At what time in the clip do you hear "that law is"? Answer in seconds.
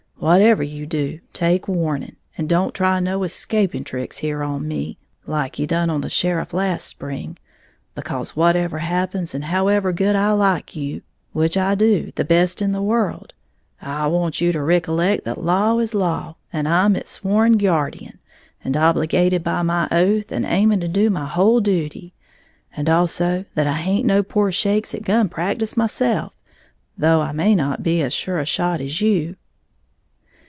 15.23-15.95